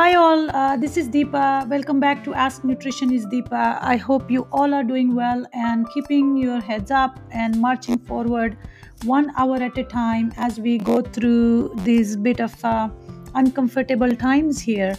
Hi, 0.00 0.14
all. 0.14 0.50
Uh, 0.56 0.78
this 0.78 0.96
is 0.96 1.10
Deepa. 1.10 1.68
Welcome 1.68 2.00
back 2.00 2.24
to 2.24 2.32
Ask 2.32 2.64
Nutrition 2.64 3.12
is 3.12 3.26
Deepa. 3.26 3.76
I 3.82 3.98
hope 3.98 4.30
you 4.30 4.46
all 4.50 4.72
are 4.72 4.82
doing 4.82 5.14
well 5.14 5.44
and 5.52 5.86
keeping 5.90 6.38
your 6.38 6.58
heads 6.58 6.90
up 6.90 7.20
and 7.32 7.60
marching 7.60 7.98
forward 7.98 8.56
one 9.04 9.30
hour 9.36 9.56
at 9.56 9.76
a 9.76 9.84
time 9.84 10.32
as 10.38 10.58
we 10.58 10.78
go 10.78 11.02
through 11.02 11.74
these 11.84 12.16
bit 12.16 12.40
of 12.40 12.64
uh, 12.64 12.88
uncomfortable 13.34 14.16
times 14.16 14.58
here. 14.58 14.96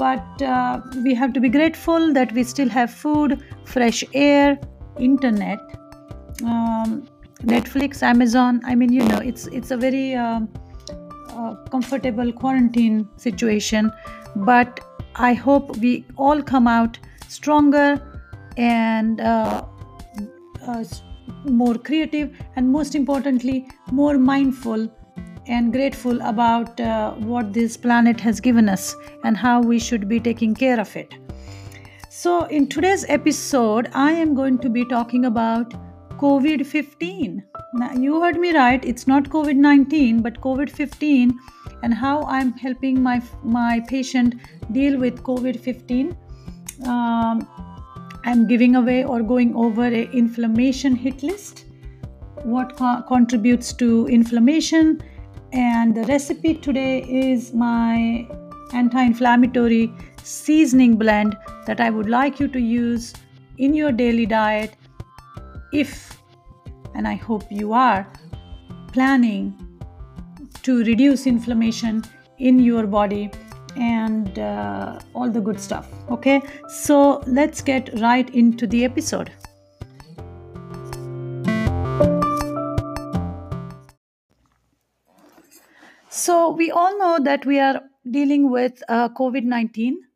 But 0.00 0.42
uh, 0.42 0.80
we 1.04 1.14
have 1.14 1.32
to 1.34 1.40
be 1.40 1.48
grateful 1.48 2.12
that 2.14 2.32
we 2.32 2.42
still 2.42 2.68
have 2.70 2.92
food, 2.92 3.44
fresh 3.62 4.02
air, 4.14 4.58
internet, 4.98 5.60
um, 6.44 7.06
Netflix, 7.44 8.02
Amazon. 8.02 8.60
I 8.64 8.74
mean, 8.74 8.92
you 8.92 9.04
know, 9.04 9.18
it's 9.18 9.46
it's 9.46 9.70
a 9.70 9.76
very 9.76 10.16
um, 10.16 10.48
comfortable 11.70 12.32
quarantine 12.32 13.08
situation 13.16 13.90
but 14.36 14.80
I 15.14 15.34
hope 15.34 15.76
we 15.78 16.04
all 16.16 16.42
come 16.42 16.66
out 16.66 16.98
stronger 17.28 18.00
and 18.56 19.20
uh, 19.20 19.64
uh, 20.66 20.84
more 21.44 21.76
creative, 21.76 22.36
and 22.56 22.70
most 22.70 22.94
importantly, 22.94 23.68
more 23.90 24.18
mindful 24.18 24.88
and 25.46 25.72
grateful 25.72 26.20
about 26.22 26.80
uh, 26.80 27.12
what 27.12 27.52
this 27.52 27.76
planet 27.76 28.20
has 28.20 28.40
given 28.40 28.68
us 28.68 28.94
and 29.24 29.36
how 29.36 29.60
we 29.60 29.78
should 29.78 30.08
be 30.08 30.20
taking 30.20 30.54
care 30.54 30.78
of 30.78 30.94
it. 30.96 31.14
So, 32.08 32.44
in 32.44 32.68
today's 32.68 33.04
episode, 33.08 33.88
I 33.94 34.12
am 34.12 34.34
going 34.34 34.58
to 34.58 34.68
be 34.68 34.84
talking 34.84 35.24
about 35.24 35.72
COVID 36.18 36.66
15. 36.66 37.44
Now, 37.72 37.92
you 37.92 38.20
heard 38.20 38.36
me 38.36 38.52
right, 38.52 38.84
it's 38.84 39.06
not 39.06 39.24
COVID 39.24 39.56
19, 39.56 40.22
but 40.22 40.40
COVID 40.40 40.70
15 40.70 41.38
and 41.82 41.94
how 41.94 42.22
I'm 42.22 42.52
helping 42.52 43.02
my 43.02 43.22
my 43.42 43.80
patient 43.88 44.34
deal 44.72 44.98
with 44.98 45.22
COVID-15. 45.22 46.16
Um, 46.86 47.46
I'm 48.24 48.46
giving 48.46 48.76
away 48.76 49.04
or 49.04 49.22
going 49.22 49.54
over 49.54 49.86
a 49.86 50.02
inflammation 50.22 50.94
hit 50.94 51.22
list. 51.22 51.64
What 52.42 52.76
co- 52.76 53.02
contributes 53.08 53.72
to 53.74 54.06
inflammation? 54.08 55.02
And 55.52 55.94
the 55.94 56.04
recipe 56.04 56.54
today 56.54 57.02
is 57.02 57.52
my 57.52 58.28
anti-inflammatory 58.72 59.92
seasoning 60.22 60.96
blend 60.96 61.36
that 61.66 61.80
I 61.80 61.90
would 61.90 62.08
like 62.08 62.38
you 62.38 62.46
to 62.48 62.60
use 62.60 63.12
in 63.58 63.74
your 63.74 63.90
daily 63.90 64.26
diet 64.26 64.76
if 65.72 66.19
and 67.00 67.08
I 67.08 67.14
hope 67.14 67.50
you 67.50 67.72
are 67.72 68.06
planning 68.92 69.44
to 70.64 70.84
reduce 70.84 71.26
inflammation 71.26 72.02
in 72.36 72.58
your 72.58 72.86
body 72.86 73.30
and 73.74 74.38
uh, 74.38 74.98
all 75.14 75.30
the 75.30 75.40
good 75.40 75.58
stuff. 75.58 75.88
Okay, 76.10 76.42
so 76.68 77.22
let's 77.26 77.62
get 77.62 77.88
right 78.00 78.28
into 78.34 78.66
the 78.66 78.84
episode. 78.84 79.32
So, 86.10 86.50
we 86.50 86.70
all 86.70 86.98
know 86.98 87.18
that 87.24 87.46
we 87.46 87.58
are 87.60 87.80
dealing 88.10 88.50
with 88.50 88.82
uh, 88.90 89.08
COVID 89.08 89.44
19. 89.44 90.09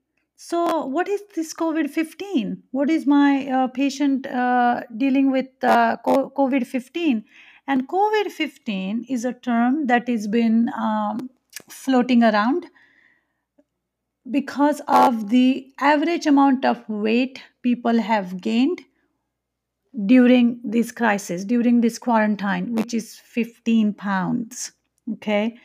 So, 0.46 0.84
what 0.84 1.08
is 1.08 1.22
this 1.34 1.54
COVID 1.54 1.88
15? 1.88 2.64
What 2.70 2.90
is 2.90 3.06
my 3.06 3.46
uh, 3.48 3.68
patient 3.68 4.26
uh, 4.26 4.82
dealing 4.94 5.30
with 5.30 5.46
uh, 5.62 5.96
COVID 6.04 6.66
15? 6.66 7.24
And 7.66 7.88
COVID 7.88 8.30
15 8.30 9.06
is 9.08 9.24
a 9.24 9.32
term 9.32 9.86
that 9.86 10.06
has 10.06 10.28
been 10.28 10.68
um, 10.78 11.30
floating 11.70 12.22
around 12.22 12.66
because 14.30 14.82
of 14.86 15.30
the 15.30 15.72
average 15.80 16.26
amount 16.26 16.66
of 16.66 16.86
weight 16.90 17.42
people 17.62 17.98
have 17.98 18.38
gained 18.42 18.82
during 20.04 20.60
this 20.62 20.92
crisis, 20.92 21.46
during 21.46 21.80
this 21.80 21.98
quarantine, 21.98 22.74
which 22.74 22.92
is 22.92 23.14
15 23.14 23.94
pounds. 23.94 24.72
Okay. 25.14 25.56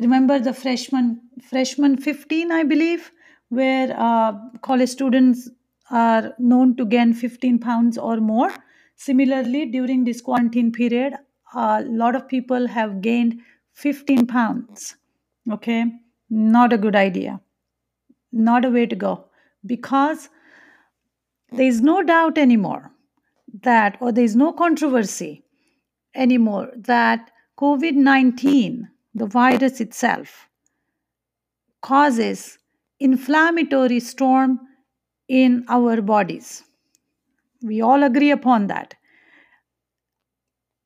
Remember 0.00 0.38
the 0.38 0.54
freshman, 0.54 1.20
freshman 1.50 1.98
15, 1.98 2.50
I 2.50 2.62
believe, 2.62 3.12
where 3.54 3.94
uh, 3.96 4.32
college 4.62 4.88
students 4.88 5.48
are 5.90 6.34
known 6.38 6.76
to 6.76 6.84
gain 6.84 7.12
15 7.12 7.58
pounds 7.58 7.98
or 7.98 8.16
more. 8.18 8.50
Similarly, 8.96 9.66
during 9.66 10.04
this 10.04 10.20
quarantine 10.20 10.72
period, 10.72 11.14
a 11.54 11.82
lot 11.82 12.16
of 12.16 12.28
people 12.28 12.66
have 12.66 13.00
gained 13.00 13.40
15 13.72 14.26
pounds. 14.26 14.96
Okay, 15.50 15.84
not 16.30 16.72
a 16.72 16.78
good 16.78 16.96
idea, 16.96 17.40
not 18.32 18.64
a 18.64 18.70
way 18.70 18.86
to 18.86 18.96
go. 18.96 19.26
Because 19.66 20.28
there 21.50 21.66
is 21.66 21.80
no 21.80 22.02
doubt 22.02 22.38
anymore 22.38 22.90
that, 23.62 23.96
or 24.00 24.12
there 24.12 24.24
is 24.24 24.36
no 24.36 24.52
controversy 24.52 25.44
anymore 26.14 26.70
that 26.76 27.30
COVID 27.58 27.94
19, 27.94 28.88
the 29.14 29.26
virus 29.26 29.80
itself, 29.80 30.48
causes 31.82 32.58
inflammatory 33.00 34.00
storm 34.00 34.60
in 35.28 35.64
our 35.68 36.00
bodies 36.02 36.64
we 37.64 37.80
all 37.80 38.02
agree 38.02 38.30
upon 38.30 38.66
that. 38.68 38.94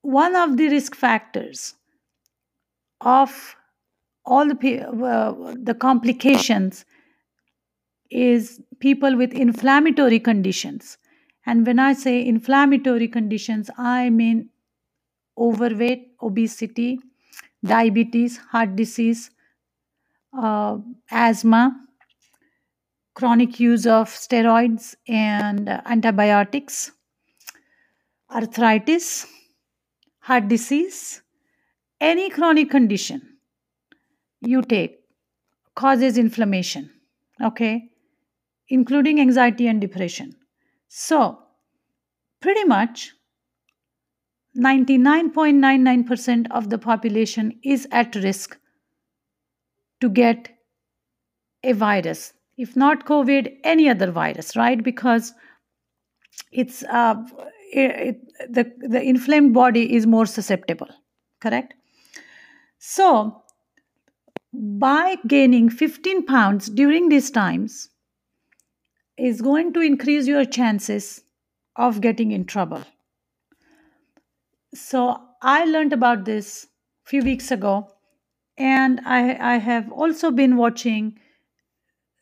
One 0.02 0.36
of 0.36 0.56
the 0.56 0.68
risk 0.68 0.94
factors 0.94 1.74
of 3.00 3.56
all 4.24 4.46
the, 4.46 4.80
uh, 4.82 5.54
the 5.60 5.74
complications 5.74 6.84
is 8.10 8.60
people 8.78 9.16
with 9.16 9.32
inflammatory 9.32 10.20
conditions. 10.20 10.98
And 11.44 11.66
when 11.66 11.78
I 11.78 11.94
say 11.94 12.24
inflammatory 12.24 13.08
conditions, 13.08 13.70
I 13.76 14.10
mean 14.10 14.50
overweight, 15.36 16.12
obesity, 16.22 16.98
diabetes, 17.64 18.38
heart 18.38 18.76
disease, 18.76 19.30
uh, 20.36 20.78
asthma, 21.10 21.87
chronic 23.18 23.58
use 23.58 23.84
of 23.84 24.08
steroids 24.08 24.94
and 25.08 25.68
antibiotics, 25.86 26.92
arthritis, 28.30 29.26
heart 30.20 30.46
disease, 30.46 31.20
any 32.00 32.30
chronic 32.30 32.70
condition 32.70 33.20
you 34.40 34.62
take 34.62 35.00
causes 35.74 36.16
inflammation, 36.16 36.88
okay, 37.42 37.90
including 38.68 39.20
anxiety 39.20 39.66
and 39.66 39.80
depression. 39.80 40.32
So, 40.86 41.40
pretty 42.40 42.62
much 42.66 43.14
99.99% 44.56 46.46
of 46.52 46.70
the 46.70 46.78
population 46.78 47.58
is 47.64 47.88
at 47.90 48.14
risk 48.14 48.56
to 50.00 50.08
get 50.08 50.50
a 51.64 51.72
virus 51.72 52.32
if 52.58 52.76
not 52.76 53.06
covid 53.06 53.50
any 53.64 53.88
other 53.88 54.10
virus 54.10 54.56
right? 54.56 54.82
Because 54.82 55.32
it's 56.52 56.82
uh, 56.84 57.14
it, 57.72 57.90
it, 58.08 58.52
the 58.52 58.70
the 58.94 59.02
inflamed 59.02 59.54
body 59.54 59.94
is 59.94 60.06
more 60.06 60.26
susceptible 60.26 60.88
correct? 61.40 61.74
So 62.78 63.42
by 64.52 65.16
gaining 65.26 65.68
15 65.68 66.26
pounds 66.26 66.68
during 66.68 67.08
these 67.08 67.30
times 67.30 67.90
is 69.16 69.40
going 69.42 69.72
to 69.74 69.80
increase 69.80 70.26
your 70.26 70.44
chances 70.44 71.22
of 71.76 72.00
getting 72.00 72.32
in 72.32 72.44
trouble. 72.44 72.84
So 74.74 75.22
i 75.40 75.64
learned 75.64 75.92
about 75.92 76.24
this 76.24 76.66
a 77.06 77.08
few 77.08 77.22
weeks 77.22 77.52
ago 77.52 77.88
and 78.56 79.00
i 79.04 79.18
i 79.54 79.56
have 79.56 79.90
also 79.92 80.30
been 80.32 80.56
watching 80.56 81.16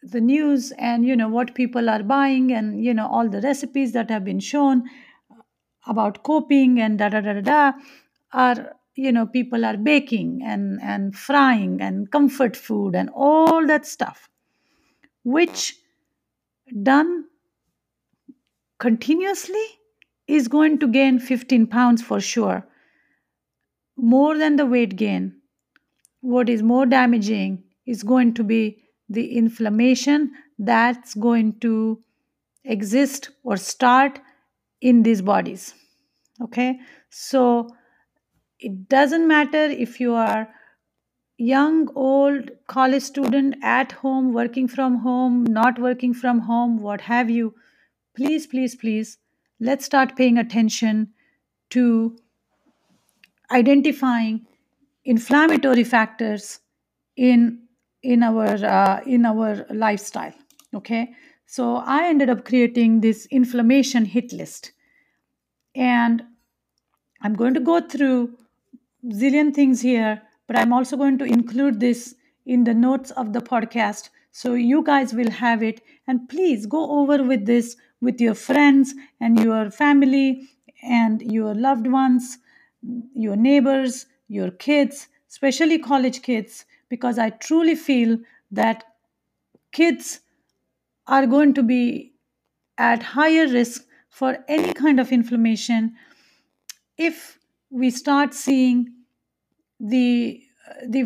the 0.02 0.20
news 0.20 0.72
and 0.78 1.04
you 1.04 1.16
know 1.16 1.28
what 1.28 1.54
people 1.54 1.88
are 1.90 2.02
buying 2.02 2.52
and 2.52 2.84
you 2.84 2.94
know 2.94 3.06
all 3.08 3.28
the 3.28 3.40
recipes 3.40 3.92
that 3.92 4.10
have 4.10 4.24
been 4.24 4.40
shown 4.40 4.84
about 5.86 6.22
coping 6.22 6.80
and 6.80 6.98
da 6.98 7.08
da 7.08 7.20
da 7.20 7.32
da 7.34 7.40
da 7.40 7.72
are 8.32 8.76
you 8.94 9.12
know 9.12 9.26
people 9.26 9.64
are 9.64 9.76
baking 9.76 10.40
and 10.44 10.80
and 10.82 11.14
frying 11.16 11.80
and 11.80 12.10
comfort 12.10 12.56
food 12.56 12.94
and 12.94 13.10
all 13.14 13.66
that 13.66 13.86
stuff 13.86 14.28
which 15.24 15.74
done 16.82 17.24
continuously 18.78 19.64
is 20.26 20.48
going 20.48 20.78
to 20.78 20.88
gain 20.88 21.18
15 21.18 21.66
pounds 21.66 22.02
for 22.02 22.20
sure. 22.20 22.66
More 23.96 24.36
than 24.36 24.56
the 24.56 24.66
weight 24.66 24.96
gain. 24.96 25.40
What 26.20 26.48
is 26.48 26.62
more 26.62 26.86
damaging 26.86 27.62
is 27.86 28.02
going 28.02 28.34
to 28.34 28.44
be 28.44 28.82
the 29.08 29.36
inflammation 29.36 30.30
that's 30.58 31.14
going 31.14 31.58
to 31.60 32.02
exist 32.64 33.30
or 33.44 33.56
start 33.56 34.20
in 34.80 35.02
these 35.02 35.22
bodies 35.22 35.74
okay? 36.40 36.80
So 37.10 37.68
it 38.58 38.88
doesn't 38.88 39.26
matter 39.26 39.64
if 39.64 40.00
you 40.00 40.14
are 40.14 40.48
young, 41.38 41.88
old, 41.94 42.50
college 42.66 43.02
student 43.02 43.56
at 43.62 43.92
home, 43.92 44.32
working 44.32 44.68
from 44.68 44.96
home, 44.96 45.44
not 45.44 45.78
working 45.78 46.14
from 46.14 46.40
home, 46.40 46.78
what 46.78 47.02
have 47.02 47.28
you, 47.28 47.54
please, 48.16 48.46
please, 48.46 48.74
please, 48.74 49.18
let's 49.60 49.84
start 49.84 50.16
paying 50.16 50.38
attention 50.38 51.08
to 51.70 52.16
identifying 53.50 54.46
inflammatory 55.04 55.84
factors 55.84 56.60
in 57.16 57.65
in 58.14 58.22
our 58.22 58.48
uh, 58.76 59.00
in 59.16 59.26
our 59.32 59.66
lifestyle 59.84 60.34
okay 60.80 61.02
so 61.58 61.76
i 61.98 62.00
ended 62.12 62.30
up 62.34 62.44
creating 62.50 63.00
this 63.00 63.26
inflammation 63.40 64.04
hit 64.16 64.32
list 64.40 64.72
and 65.74 66.22
i'm 67.22 67.34
going 67.42 67.54
to 67.60 67.64
go 67.72 67.80
through 67.94 68.18
zillion 69.12 69.54
things 69.54 69.80
here, 69.80 70.22
but 70.46 70.56
I'm 70.56 70.72
also 70.72 70.96
going 70.96 71.18
to 71.18 71.24
include 71.24 71.80
this 71.80 72.14
in 72.44 72.64
the 72.64 72.74
notes 72.74 73.10
of 73.12 73.32
the 73.32 73.40
podcast 73.40 74.10
so 74.30 74.54
you 74.54 74.82
guys 74.84 75.14
will 75.14 75.30
have 75.30 75.62
it. 75.62 75.80
And 76.06 76.28
please 76.28 76.66
go 76.66 77.00
over 77.00 77.22
with 77.22 77.46
this 77.46 77.76
with 78.00 78.20
your 78.20 78.34
friends 78.34 78.94
and 79.20 79.40
your 79.40 79.70
family 79.70 80.48
and 80.82 81.22
your 81.22 81.54
loved 81.54 81.86
ones, 81.86 82.38
your 83.14 83.36
neighbors, 83.36 84.06
your 84.28 84.50
kids, 84.50 85.08
especially 85.30 85.78
college 85.78 86.22
kids, 86.22 86.66
because 86.88 87.18
I 87.18 87.30
truly 87.30 87.74
feel 87.74 88.18
that 88.50 88.84
kids 89.72 90.20
are 91.06 91.26
going 91.26 91.54
to 91.54 91.62
be 91.62 92.14
at 92.78 93.02
higher 93.02 93.48
risk 93.48 93.86
for 94.10 94.38
any 94.48 94.72
kind 94.74 95.00
of 95.00 95.12
inflammation 95.12 95.94
if 96.98 97.38
we 97.70 97.90
start 97.90 98.34
seeing 98.34 98.92
the 99.80 100.42
the 100.88 101.04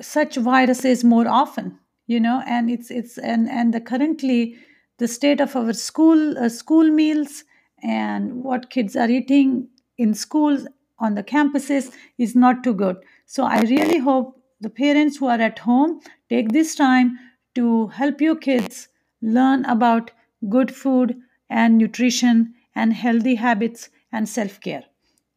such 0.00 0.36
viruses 0.36 1.04
more 1.04 1.28
often 1.28 1.78
you 2.06 2.20
know 2.20 2.42
and 2.46 2.70
it's 2.70 2.90
it's 2.90 3.18
and 3.18 3.48
and 3.50 3.74
the 3.74 3.80
currently 3.80 4.56
the 4.98 5.08
state 5.08 5.40
of 5.40 5.56
our 5.56 5.72
school 5.72 6.38
uh, 6.38 6.48
school 6.48 6.90
meals 6.90 7.44
and 7.82 8.44
what 8.44 8.70
kids 8.70 8.96
are 8.96 9.10
eating 9.10 9.68
in 9.98 10.14
schools 10.14 10.66
on 11.00 11.14
the 11.14 11.22
campuses 11.24 11.92
is 12.18 12.34
not 12.36 12.64
too 12.64 12.74
good. 12.74 12.96
So 13.26 13.44
i 13.44 13.60
really 13.62 13.98
hope 13.98 14.37
the 14.60 14.70
parents 14.70 15.16
who 15.16 15.26
are 15.26 15.40
at 15.40 15.60
home 15.60 16.00
take 16.28 16.50
this 16.52 16.74
time 16.74 17.18
to 17.54 17.88
help 17.88 18.20
your 18.20 18.36
kids 18.36 18.88
learn 19.22 19.64
about 19.64 20.10
good 20.48 20.74
food 20.74 21.20
and 21.50 21.78
nutrition 21.78 22.54
and 22.74 22.92
healthy 22.92 23.34
habits 23.36 23.90
and 24.12 24.28
self-care 24.28 24.84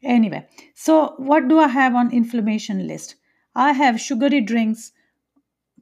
Anyway, 0.04 0.48
so 0.74 1.14
what 1.18 1.48
do 1.48 1.60
I 1.60 1.68
have 1.68 1.96
on 1.96 2.12
inflammation 2.12 2.88
list? 2.88 3.16
I 3.56 3.74
have 3.74 4.00
sugary 4.02 4.42
drinks, 4.42 4.92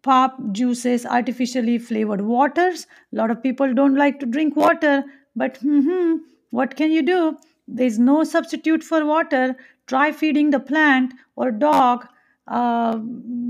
pop 0.01 0.38
juices, 0.51 1.06
artificially 1.06 1.77
flavored 1.77 2.21
waters. 2.21 2.85
A 3.13 3.15
lot 3.15 3.31
of 3.31 3.42
people 3.42 3.74
don't 3.74 3.95
like 3.95 4.19
to 4.19 4.25
drink 4.25 4.56
water, 4.56 5.06
but 5.35 5.57
hmm 5.57 6.18
what 6.50 6.75
can 6.75 6.92
you 6.92 7.01
do? 7.01 7.38
There's 7.68 8.00
no 8.00 8.24
substitute 8.24 8.83
for 8.83 9.06
water. 9.06 9.56
Try 9.88 10.12
feeding 10.12 10.50
the 10.50 10.59
plant 10.59 11.13
or 11.35 11.51
dog 11.51 12.07
uh, 12.49 12.97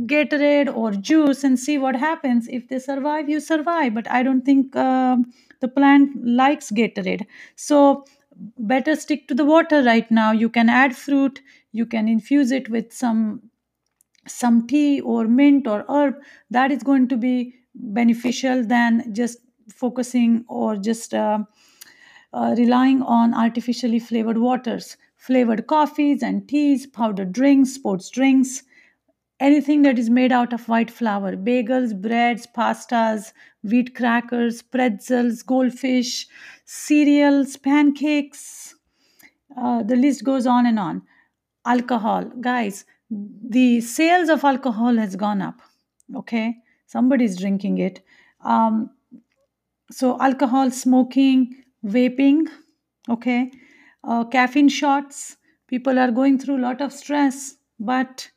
Gatorade 0.07 0.75
or 0.75 0.91
juice 0.93 1.43
and 1.45 1.59
see 1.59 1.79
what 1.79 1.95
happens. 1.97 2.47
If 2.49 2.69
they 2.69 2.79
survive, 2.79 3.29
you 3.29 3.41
survive. 3.41 3.95
But 3.95 4.11
I 4.11 4.23
don't 4.23 4.45
think 4.45 4.75
um 4.77 5.31
the 5.61 5.69
plant 5.69 6.11
likes 6.25 6.71
Gatorade. 6.71 7.25
So 7.55 8.05
better 8.59 8.95
stick 8.97 9.27
to 9.29 9.35
the 9.35 9.45
water 9.45 9.83
right 9.83 10.09
now. 10.11 10.31
You 10.33 10.49
can 10.49 10.69
add 10.69 10.97
fruit. 10.97 11.41
You 11.73 11.85
can 11.87 12.09
infuse 12.09 12.51
it 12.51 12.69
with 12.69 12.93
some 12.93 13.41
some 14.27 14.67
tea 14.67 15.01
or 15.01 15.27
mint 15.27 15.67
or 15.67 15.85
herb 15.89 16.15
that 16.51 16.71
is 16.71 16.83
going 16.83 17.07
to 17.09 17.17
be 17.17 17.55
beneficial 17.75 18.65
than 18.65 19.13
just 19.13 19.39
focusing 19.73 20.45
or 20.49 20.77
just 20.77 21.13
uh, 21.13 21.39
uh, 22.33 22.55
relying 22.57 23.01
on 23.03 23.33
artificially 23.33 23.99
flavored 23.99 24.37
waters 24.39 24.97
flavored 25.17 25.67
coffees 25.67 26.23
and 26.23 26.47
teas 26.49 26.87
powdered 26.87 27.33
drinks 27.33 27.73
sports 27.73 28.09
drinks 28.09 28.63
anything 29.39 29.81
that 29.83 29.97
is 29.97 30.09
made 30.09 30.31
out 30.31 30.53
of 30.53 30.68
white 30.68 30.91
flour. 30.91 31.36
Bagels 31.36 32.00
breads 32.00 32.47
pastas 32.56 33.33
wheat 33.63 33.95
crackers 33.95 34.62
pretzels 34.62 35.41
goldfish 35.44 36.27
cereals 36.65 37.57
pancakes. 37.57 38.75
Uh, 39.57 39.83
the 39.83 39.95
list 39.95 40.24
goes 40.24 40.45
on 40.45 40.65
and 40.65 40.80
on. 40.80 41.01
Alcohol. 41.65 42.25
Guys 42.41 42.86
the 43.09 43.81
sales 43.81 44.30
of 44.30 44.44
alcohol 44.44 44.95
has 44.97 45.15
gone 45.15 45.42
up. 45.42 45.62
Okay? 46.15 46.57
Somebody's 46.85 47.38
drinking 47.38 47.80
it. 47.80 48.01
Um, 48.42 48.92
so 49.92 50.19
alcohol 50.21 50.71
smoking 50.71 51.63
vaping. 51.85 52.47
Okay? 53.09 53.51
Uh, 54.03 54.24
caffeine 54.25 54.69
shots. 54.69 55.38
People 55.68 56.00
are 56.00 56.12
going 56.12 56.39
through 56.39 56.57
a 56.57 56.65
lot 56.65 56.81
of 56.81 56.94
stress 56.94 57.56
but 57.80 58.30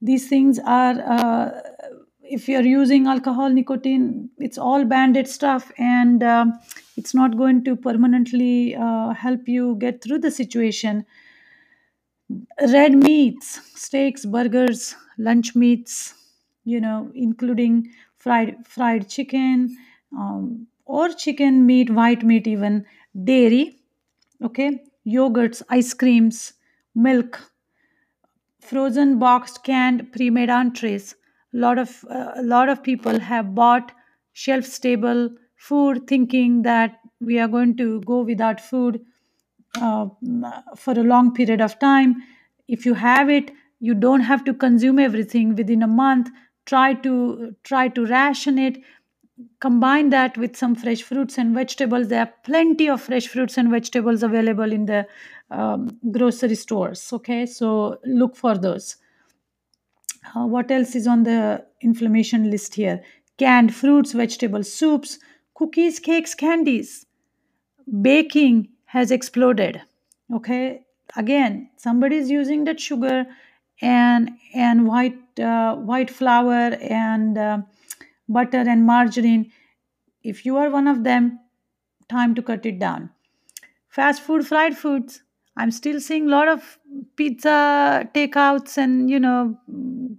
these 0.00 0.28
things 0.28 0.58
are 0.64 0.94
uh, 1.16 1.60
if 2.22 2.48
you're 2.48 2.62
using 2.72 3.06
alcohol 3.06 3.48
nicotine 3.50 4.30
it's 4.38 4.58
all 4.58 4.84
banded 4.84 5.26
stuff 5.28 5.70
and 5.78 6.22
um, 6.22 6.58
it's 6.96 7.14
not 7.14 7.36
going 7.36 7.64
to 7.64 7.76
permanently 7.76 8.74
uh, 8.76 9.12
help 9.14 9.48
you 9.48 9.76
get 9.80 10.02
through 10.02 10.18
the 10.18 10.30
situation. 10.30 11.04
Red 12.72 12.94
meats 12.96 13.48
steaks 13.80 14.24
burgers 14.24 14.94
lunch 15.18 15.56
meats 15.56 16.14
you 16.64 16.80
know 16.80 17.10
including 17.14 17.90
fried 18.18 18.52
fried 18.66 19.08
chicken 19.08 19.76
um, 20.16 20.66
or 20.84 21.08
chicken 21.08 21.66
meat 21.66 21.90
white 21.90 22.22
meat 22.22 22.46
even 22.46 22.84
dairy 23.24 23.78
okay? 24.42 24.82
Yogurts 25.06 25.62
ice 25.70 25.94
creams 25.94 26.54
milk 26.94 27.49
frozen 28.60 29.18
boxed 29.18 29.64
canned 29.64 30.12
pre-made 30.12 30.50
entrees. 30.50 31.14
A 31.54 31.58
lot 31.58 31.78
of 31.78 32.04
uh, 32.10 32.32
a 32.36 32.42
lot 32.42 32.68
of 32.68 32.82
people 32.82 33.18
have 33.18 33.54
bought 33.54 33.92
shelf 34.32 34.64
stable 34.64 35.30
food 35.56 36.06
thinking 36.06 36.62
that 36.62 36.98
we 37.20 37.38
are 37.38 37.48
going 37.48 37.76
to 37.76 38.00
go 38.02 38.22
without 38.22 38.60
food 38.60 39.00
uh, 39.80 40.06
for 40.76 40.92
a 40.92 41.02
long 41.02 41.34
period 41.34 41.60
of 41.60 41.78
time. 41.78 42.16
If 42.68 42.86
you 42.86 42.94
have 42.94 43.28
it 43.28 43.50
you 43.80 43.94
don't 43.94 44.20
have 44.20 44.44
to 44.44 44.54
consume 44.54 44.98
everything 44.98 45.56
within 45.56 45.82
a 45.82 45.86
month. 45.86 46.30
Try 46.66 46.94
to 46.94 47.56
try 47.64 47.88
to 47.88 48.06
ration 48.06 48.58
it. 48.58 48.78
Combine 49.58 50.10
that 50.10 50.36
with 50.36 50.54
some 50.54 50.74
fresh 50.74 51.02
fruits 51.02 51.38
and 51.38 51.54
vegetables. 51.54 52.08
There 52.08 52.20
are 52.20 52.32
plenty 52.44 52.88
of 52.88 53.00
fresh 53.00 53.26
fruits 53.26 53.56
and 53.56 53.70
vegetables 53.70 54.22
available 54.22 54.70
in 54.70 54.84
the 54.84 55.06
um, 55.50 55.98
grocery 56.12 56.54
stores 56.54 57.12
okay? 57.12 57.46
So 57.46 57.98
look 58.04 58.36
for 58.36 58.56
those. 58.56 58.96
Uh, 60.34 60.46
what 60.46 60.70
else 60.70 60.94
is 60.94 61.06
on 61.06 61.22
the 61.24 61.64
inflammation 61.80 62.50
list 62.50 62.74
here? 62.74 63.02
Canned 63.38 63.74
fruits 63.74 64.12
vegetables 64.12 64.72
soups 64.72 65.18
cookies 65.54 65.98
cakes 65.98 66.34
candies. 66.34 67.06
Baking 68.00 68.68
has 68.86 69.10
exploded 69.10 69.80
okay? 70.32 70.82
Again 71.16 71.70
somebody 71.76 72.16
is 72.16 72.30
using 72.30 72.64
that 72.64 72.78
sugar 72.78 73.26
and 73.82 74.30
and 74.54 74.86
white 74.86 75.40
uh, 75.40 75.74
white 75.76 76.10
flour 76.10 76.76
and 76.80 77.38
uh, 77.38 77.58
butter 78.28 78.64
and 78.68 78.86
margarine. 78.86 79.50
If 80.22 80.44
you 80.44 80.58
are 80.58 80.70
one 80.70 80.86
of 80.86 81.02
them 81.02 81.40
time 82.08 82.34
to 82.34 82.42
cut 82.42 82.66
it 82.66 82.78
down. 82.78 83.10
Fast 83.88 84.22
food 84.22 84.46
fried 84.46 84.76
foods 84.76 85.22
i'm 85.60 85.70
still 85.70 86.00
seeing 86.00 86.26
a 86.26 86.30
lot 86.30 86.48
of 86.48 86.78
pizza 87.16 88.08
takeouts 88.14 88.76
and 88.76 89.10
you 89.10 89.20
know 89.20 89.56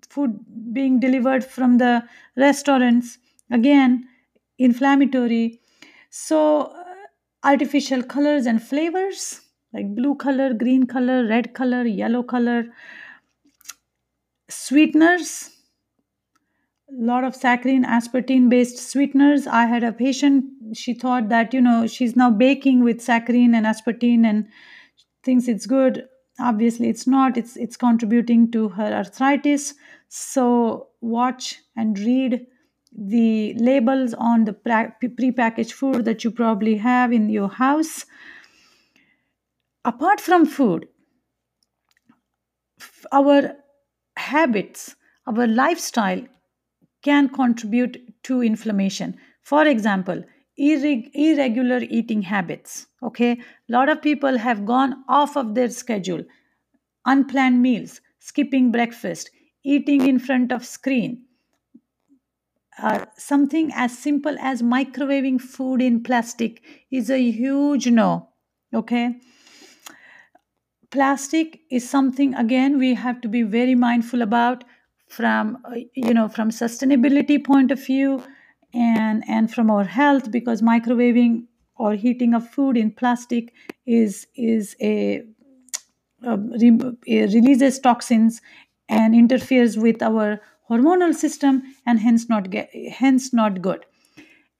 food 0.09 0.39
being 0.73 0.99
delivered 0.99 1.43
from 1.43 1.77
the 1.77 2.03
restaurants. 2.37 3.17
Again 3.51 4.07
inflammatory. 4.57 5.59
So 6.09 6.61
uh, 6.61 6.83
artificial 7.43 8.03
colors 8.03 8.45
and 8.45 8.61
flavors 8.61 9.41
like 9.73 9.95
blue 9.95 10.15
color 10.15 10.53
green 10.53 10.85
color 10.85 11.27
red 11.27 11.53
color 11.53 11.83
yellow 11.85 12.23
color. 12.23 12.65
Sweeteners 14.49 15.49
a 16.89 17.03
lot 17.05 17.23
of 17.23 17.33
saccharin 17.33 17.85
aspartame 17.85 18.49
based 18.49 18.77
sweeteners. 18.77 19.47
I 19.47 19.65
had 19.65 19.83
a 19.83 19.93
patient 19.93 20.45
she 20.73 20.93
thought 20.93 21.29
that 21.29 21.53
you 21.53 21.61
know 21.61 21.87
she's 21.87 22.15
now 22.15 22.29
baking 22.29 22.83
with 22.83 22.99
saccharin 22.99 23.55
and 23.55 23.65
aspartame 23.65 24.25
and 24.25 24.47
thinks 25.23 25.47
it's 25.47 25.65
good. 25.65 26.07
Obviously 26.39 26.89
it's 26.89 27.07
not. 27.07 27.37
It's 27.37 27.55
it's 27.57 27.77
contributing 27.77 28.51
to 28.51 28.69
her 28.69 28.93
arthritis. 28.93 29.73
So 30.09 30.87
watch 31.01 31.59
and 31.75 31.97
read 31.99 32.45
the 32.93 33.53
labels 33.53 34.13
on 34.13 34.45
the 34.45 34.53
pre-packaged 34.53 35.71
food 35.71 36.05
that 36.05 36.23
you 36.23 36.31
probably 36.31 36.75
have 36.77 37.13
in 37.13 37.29
your 37.29 37.47
house. 37.47 38.05
Apart 39.85 40.21
from 40.21 40.45
food 40.45 40.87
our 43.11 43.53
habits 44.17 44.95
our 45.27 45.47
lifestyle 45.47 46.21
can 47.03 47.29
contribute 47.29 47.97
to 48.23 48.41
inflammation. 48.41 49.17
For 49.41 49.65
example 49.65 50.23
irreg- 50.69 51.09
irregular 51.13 51.79
eating 51.99 52.21
habits 52.23 52.87
okay? 53.03 53.31
A 53.33 53.43
lot 53.69 53.89
of 53.89 54.01
people 54.01 54.37
have 54.37 54.65
gone 54.65 55.03
off 55.09 55.35
of 55.37 55.55
their 55.55 55.69
schedule. 55.69 56.23
Unplanned 57.05 57.61
meals 57.61 58.01
skipping 58.19 58.71
breakfast 58.71 59.31
eating 59.63 60.07
in 60.07 60.19
front 60.19 60.51
of 60.51 60.65
screen 60.65 61.25
uh, 62.79 63.05
something 63.17 63.71
as 63.73 63.97
simple 63.97 64.35
as 64.39 64.61
microwaving 64.61 65.39
food 65.39 65.81
in 65.81 66.01
plastic 66.03 66.61
is 66.91 67.09
a 67.09 67.19
huge 67.31 67.87
no 67.87 68.29
okay? 68.73 69.15
Plastic 70.91 71.61
is 71.71 71.89
something 71.89 72.35
again 72.35 72.77
we 72.77 72.93
have 72.93 73.19
to 73.21 73.27
be 73.27 73.41
very 73.41 73.73
mindful 73.73 74.21
about 74.21 74.63
from 75.07 75.57
uh, 75.65 75.75
you 75.95 76.13
know 76.13 76.27
from 76.27 76.49
sustainability 76.51 77.43
point 77.43 77.71
of 77.71 77.83
view 77.83 78.21
and 78.73 79.23
and 79.27 79.53
from 79.53 79.69
our 79.71 79.83
health 79.85 80.31
because 80.31 80.61
microwaving 80.61 81.43
or 81.77 81.95
heating 81.95 82.33
of 82.33 82.49
food 82.49 82.77
in 82.77 82.91
plastic 82.91 83.53
is 83.85 84.27
is 84.35 84.75
a, 84.81 85.23
re- 86.61 86.97
it 87.05 87.33
releases 87.33 87.79
toxins 87.79 88.41
and 88.89 89.15
interferes 89.15 89.77
with 89.77 90.01
our 90.01 90.41
hormonal 90.69 91.13
system 91.13 91.61
and 91.85 91.99
hence 91.99 92.29
not 92.29 92.49
get, 92.49 92.69
hence 92.91 93.33
not 93.33 93.61
good. 93.61 93.85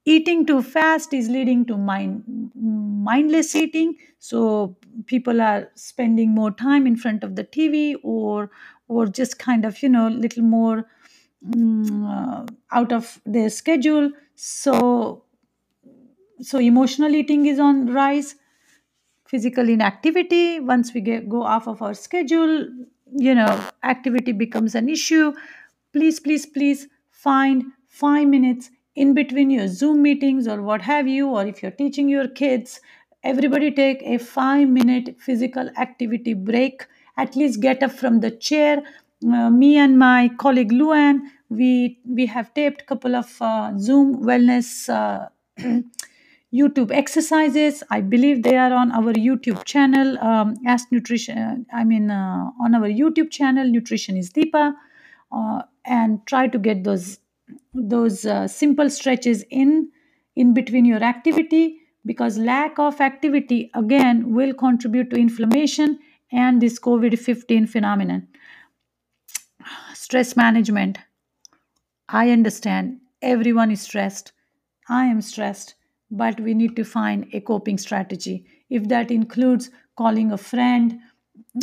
Eating 0.06 0.46
too 0.48 0.64
fast 0.64 1.14
is 1.14 1.30
leading 1.30 1.66
to 1.66 1.78
mind 1.78 2.24
mindless 2.56 3.56
eating. 3.56 3.96
So 4.20 4.78
people 5.06 5.42
are 5.42 5.70
spending 5.76 6.32
more 6.32 6.52
time 6.52 6.88
in 6.88 6.96
front 6.96 7.24
of 7.24 7.36
the 7.36 7.44
tv 7.44 7.96
or 8.04 8.50
or 8.88 9.06
just 9.08 9.40
kind 9.40 9.66
of 9.66 9.84
you 9.84 9.90
know 9.90 10.08
little 10.08 10.44
more 10.44 10.88
mm, 11.46 12.06
uh, 12.08 12.46
out 12.72 12.92
of 12.92 13.20
their 13.26 13.50
schedule. 13.50 14.12
So 14.36 15.24
so 16.42 16.60
emotional 16.60 17.14
eating 17.14 17.46
is 17.46 17.60
on 17.60 17.88
rise. 17.94 18.36
Physical 19.26 19.70
inactivity 19.70 20.60
once 20.60 20.94
we 20.94 21.02
get 21.02 21.30
go 21.30 21.44
off 21.44 21.68
of 21.68 21.82
our 21.82 21.94
schedule 21.94 22.68
you 23.14 23.36
know 23.36 23.70
activity 23.84 24.32
becomes 24.32 24.76
an 24.76 24.90
issue. 24.90 25.34
Please 25.94 26.20
please 26.20 26.46
please 26.46 26.88
find 27.10 27.64
5 27.88 28.28
minutes 28.28 28.72
in 28.96 29.14
between 29.14 29.50
your 29.50 29.68
zoom 29.68 30.02
meetings 30.02 30.48
or 30.48 30.62
what 30.62 30.82
have 30.82 31.08
you 31.08 31.30
or 31.30 31.46
if 31.46 31.62
you're 31.62 31.72
teaching 31.72 32.10
your 32.10 32.28
kids 32.28 32.80
everybody 33.24 33.72
take 33.72 34.02
a 34.04 34.18
5 34.18 34.68
minute 34.68 35.16
physical 35.20 35.70
activity 35.78 36.34
break. 36.34 36.86
At 37.18 37.36
least 37.36 37.62
get 37.62 37.84
up 37.84 37.92
from 37.92 38.22
the 38.22 38.32
chair 38.32 38.82
Uh, 39.24 39.50
me 39.52 39.78
and 39.78 40.00
my 40.00 40.30
colleague 40.40 40.72
luan 40.72 41.32
we 41.50 42.00
we 42.06 42.26
have 42.26 42.54
taped 42.54 42.86
couple 42.88 43.16
of 43.16 43.30
uh, 43.42 43.72
zoom 43.78 44.16
wellness 44.24 44.90
uh, 44.90 45.28
YouTube 46.54 46.92
exercises. 46.92 47.84
I 47.90 48.02
believe 48.02 48.44
they 48.44 48.58
are 48.58 48.74
on 48.74 48.92
our 48.92 49.14
YouTube 49.14 49.64
channel. 49.64 50.18
Um, 50.20 50.56
Ask 50.66 50.92
Nutrition. 50.92 51.66
I 51.74 51.84
mean, 51.84 52.12
uh, 52.12 52.50
on 52.62 52.76
our 52.76 52.90
YouTube 52.90 53.32
channel, 53.32 53.70
Nutrition 53.70 54.18
is 54.18 54.32
Deepa, 54.32 54.74
uh, 55.32 55.62
and 55.86 56.26
try 56.26 56.48
to 56.48 56.58
get 56.58 56.84
those 56.84 57.20
those 57.74 58.26
uh, 58.26 58.48
simple 58.48 58.90
stretches 58.90 59.44
in 59.50 59.90
in 60.36 60.54
between 60.54 60.86
your 60.86 61.04
activity 61.04 61.78
because 62.06 62.38
lack 62.38 62.80
of 62.80 63.00
activity 63.00 63.70
again 63.76 64.34
will 64.34 64.54
contribute 64.54 65.10
to 65.10 65.18
inflammation 65.18 66.00
and 66.32 66.62
this 66.62 66.80
COVID 66.80 67.20
fifteen 67.20 67.68
phenomenon. 67.68 68.28
Stress 70.04 70.36
management. 70.36 70.98
I 72.10 72.32
understand 72.32 73.02
everyone 73.22 73.70
is 73.70 73.82
stressed. 73.82 74.32
I 74.90 75.06
am 75.06 75.22
stressed, 75.22 75.76
but 76.10 76.40
we 76.40 76.56
need 76.56 76.76
to 76.78 76.84
find 76.84 77.28
a 77.34 77.40
coping 77.40 77.78
strategy. 77.78 78.48
If 78.72 78.88
that 78.88 79.12
includes 79.12 79.70
calling 79.96 80.32
a 80.32 80.40
friend, 80.40 81.00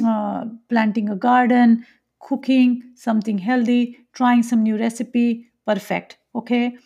uh, 0.05 0.45
planting 0.69 1.09
a 1.09 1.17
garden, 1.17 1.85
cooking 2.21 2.93
something 2.95 3.39
healthy, 3.39 3.99
trying 4.13 4.45
some 4.45 4.63
new 4.63 4.77
recipe, 4.79 5.51
perfect. 5.67 6.19
Okay. 6.37 6.77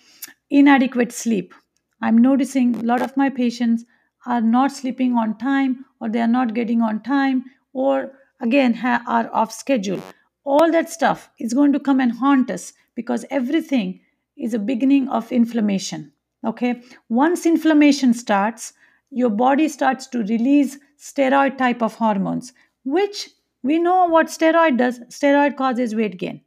Inadequate 0.49 1.13
sleep. 1.13 1.53
I'm 2.01 2.17
noticing 2.17 2.77
a 2.77 2.83
lot 2.83 3.03
of 3.03 3.15
my 3.19 3.29
patients 3.29 3.85
are 4.25 4.41
not 4.41 4.73
sleeping 4.73 5.19
on 5.19 5.37
time 5.37 5.85
or 6.01 6.09
they 6.09 6.23
are 6.23 6.35
not 6.39 6.55
getting 6.55 6.81
on 6.81 7.03
time 7.03 7.45
or 7.75 8.19
again 8.41 8.73
ha- 8.73 9.03
are 9.07 9.29
off 9.35 9.53
schedule 9.53 10.01
all 10.45 10.71
that 10.71 10.91
stuff 10.91 11.31
is 11.39 11.55
going 11.55 11.73
to 11.73 11.81
come 11.81 12.01
and 12.01 12.13
haunt 12.13 12.51
us 12.51 12.73
because 12.95 13.25
everything 13.31 14.01
is 14.37 14.55
a 14.55 14.59
beginning 14.59 15.09
of 15.09 15.31
inflammation 15.33 16.13
okay? 16.45 16.83
Once 17.09 17.47
inflammation 17.47 18.13
starts 18.15 18.73
your 19.11 19.31
body 19.31 19.69
starts 19.69 20.07
to 20.07 20.19
release 20.25 20.79
steroid 20.99 21.59
type 21.59 21.83
of 21.83 21.95
hormones 21.95 22.53
which 22.85 23.29
we 23.63 23.79
know 23.79 24.07
what 24.07 24.27
steroid 24.27 24.79
does 24.79 24.99
steroid 25.11 25.57
causes 25.57 25.95
weight 25.95 26.19
gain. 26.19 26.41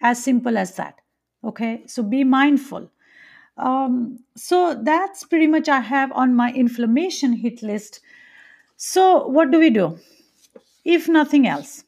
As 0.00 0.22
simple 0.22 0.58
as 0.58 0.76
that 0.76 1.00
okay? 1.44 1.82
So 1.86 2.02
be 2.02 2.24
mindful. 2.24 2.90
Um, 3.56 4.18
so 4.36 4.74
that's 4.74 5.24
pretty 5.24 5.46
much 5.46 5.68
i 5.68 5.80
have 5.80 6.12
on 6.12 6.34
my 6.34 6.52
inflammation 6.52 7.32
hit 7.32 7.62
list. 7.62 8.00
So 8.76 9.26
what 9.26 9.50
do 9.50 9.58
we 9.58 9.70
do? 9.70 9.98
If 10.84 11.08
nothing 11.08 11.46
else 11.46 11.85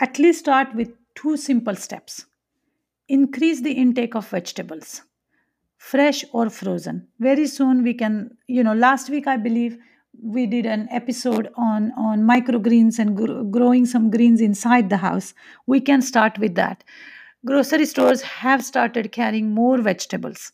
at 0.00 0.18
least 0.18 0.40
start 0.40 0.74
with 0.74 0.92
two 1.14 1.36
simple 1.36 1.76
steps. 1.76 2.26
Increase 3.08 3.60
the 3.60 3.72
intake 3.72 4.14
of 4.14 4.28
vegetables 4.28 5.02
fresh 5.76 6.24
or 6.34 6.50
frozen. 6.50 7.08
Very 7.18 7.46
soon 7.46 7.82
we 7.82 7.94
can 7.94 8.36
you 8.46 8.62
know 8.62 8.74
last 8.74 9.08
week 9.08 9.26
i 9.26 9.36
believe 9.36 9.78
we 10.22 10.44
did 10.46 10.66
an 10.66 10.86
episode 10.90 11.48
on 11.56 11.90
on 11.96 12.26
microgreens 12.30 12.98
and 12.98 13.16
gr- 13.16 13.42
growing 13.44 13.86
some 13.86 14.10
greens 14.10 14.40
inside 14.40 14.90
the 14.90 14.98
house. 14.98 15.32
We 15.66 15.80
can 15.80 16.02
start 16.02 16.38
with 16.38 16.54
that. 16.56 16.84
Grocery 17.46 17.86
stores 17.86 18.20
have 18.22 18.62
started 18.62 19.12
carrying 19.12 19.54
more 19.54 19.78
vegetables. 19.78 20.52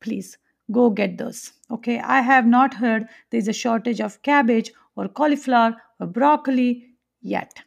Please 0.00 0.36
go 0.72 0.90
get 0.90 1.16
those. 1.18 1.52
Okay 1.70 1.98
i 2.00 2.20
have 2.20 2.46
not 2.46 2.74
heard 2.74 3.08
there's 3.30 3.48
a 3.48 3.60
shortage 3.62 4.00
of 4.00 4.20
cabbage 4.22 4.72
or 4.96 5.08
cauliflower 5.08 5.76
or 6.00 6.06
broccoli 6.06 6.70
yet 7.22 7.65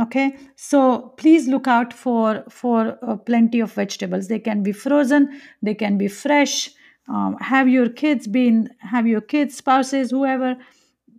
okay? 0.00 0.36
So 0.56 1.14
please 1.16 1.48
look 1.48 1.66
out 1.66 1.92
for 1.92 2.44
for 2.50 2.98
uh, 3.02 3.16
plenty 3.16 3.60
of 3.60 3.72
vegetables. 3.72 4.28
They 4.28 4.38
can 4.38 4.62
be 4.62 4.72
frozen 4.72 5.40
they 5.62 5.74
can 5.74 5.98
be 5.98 6.08
fresh. 6.08 6.70
Um, 7.08 7.36
have 7.40 7.68
your 7.68 7.88
kids 7.88 8.26
been 8.26 8.70
have 8.80 9.06
your 9.06 9.20
kids 9.22 9.56
spouses 9.56 10.10
whoever 10.10 10.56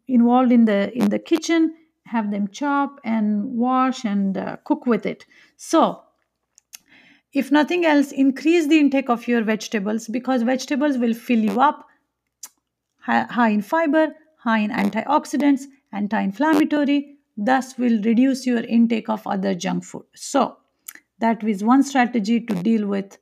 involved 0.08 0.52
in 0.52 0.66
the 0.66 0.92
in 0.96 1.10
the 1.10 1.20
kitchen 1.20 1.76
have 2.06 2.32
them 2.32 2.48
chop 2.48 3.00
and 3.04 3.46
wash 3.46 4.04
and 4.04 4.38
uh, 4.38 4.58
cook 4.64 4.86
with 4.86 5.06
it. 5.06 5.26
So 5.58 6.04
if 7.32 7.52
nothing 7.52 7.86
else 7.86 8.12
increase 8.12 8.68
the 8.68 8.80
intake 8.80 9.10
of 9.10 9.28
your 9.28 9.44
vegetables 9.44 10.08
because 10.08 10.42
vegetables 10.42 10.98
will 10.98 11.14
fill 11.14 11.40
you 11.40 11.62
up. 11.62 11.86
Hi- 13.02 13.28
high 13.30 13.50
in 13.50 13.62
fiber, 13.62 14.16
high 14.38 14.60
in 14.60 14.72
antioxidants, 14.72 15.64
anti 15.92 16.22
inflammatory, 16.22 17.19
thus, 17.46 17.78
will 17.78 18.02
reduce 18.04 18.46
your 18.46 18.62
intake 18.62 19.10
of 19.10 19.26
other 19.26 19.56
junk 19.56 19.84
food. 19.84 20.06
So, 20.16 20.58
that 21.20 21.44
is 21.44 21.64
one 21.64 21.84
strategy 21.84 22.40
to 22.42 22.54
deal 22.64 22.88
with 22.88 23.18